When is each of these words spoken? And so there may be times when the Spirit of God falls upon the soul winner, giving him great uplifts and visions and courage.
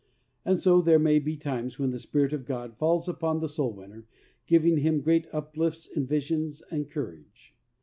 And 0.43 0.57
so 0.57 0.81
there 0.81 0.97
may 0.97 1.19
be 1.19 1.37
times 1.37 1.77
when 1.77 1.91
the 1.91 1.99
Spirit 1.99 2.33
of 2.33 2.47
God 2.47 2.75
falls 2.75 3.07
upon 3.07 3.39
the 3.39 3.47
soul 3.47 3.71
winner, 3.71 4.07
giving 4.47 4.77
him 4.77 5.01
great 5.01 5.27
uplifts 5.31 5.87
and 5.95 6.07
visions 6.09 6.63
and 6.71 6.89
courage. 6.89 7.55